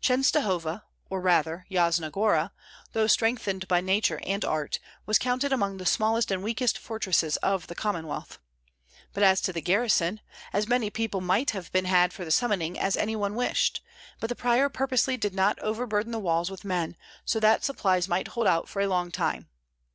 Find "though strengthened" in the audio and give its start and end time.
2.94-3.68